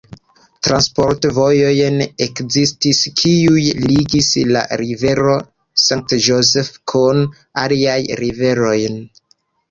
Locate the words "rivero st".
4.81-6.15